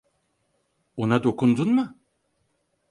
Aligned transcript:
Ona 0.97 1.23
dokundun 1.23 1.75
mu? 1.75 1.85